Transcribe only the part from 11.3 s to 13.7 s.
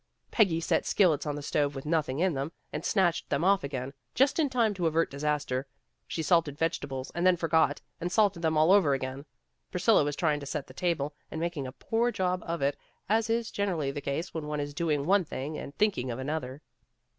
making a poor job of it, as is